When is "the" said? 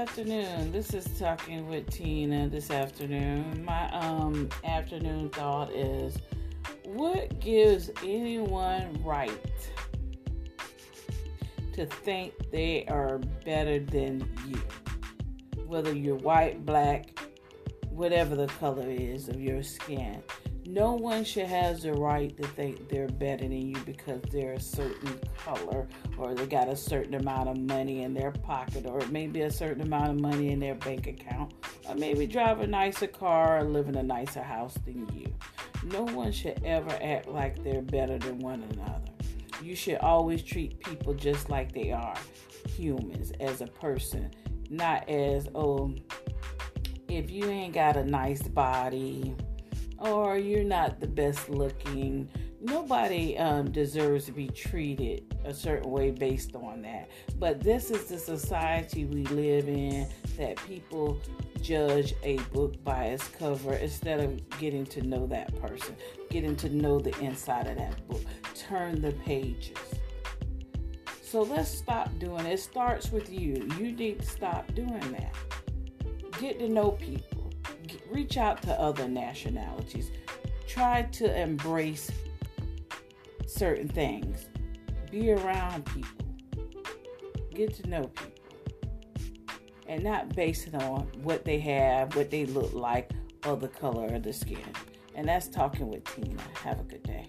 18.34-18.46, 21.80-21.94, 51.00-51.06, 58.06-58.18, 66.98-67.18, 69.00-69.12, 93.56-93.68, 94.22-94.32